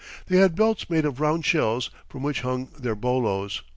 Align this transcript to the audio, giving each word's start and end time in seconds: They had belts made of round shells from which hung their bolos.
They 0.25 0.37
had 0.39 0.55
belts 0.55 0.89
made 0.89 1.05
of 1.05 1.19
round 1.19 1.45
shells 1.45 1.91
from 2.09 2.23
which 2.23 2.41
hung 2.41 2.69
their 2.79 2.95
bolos. 2.95 3.61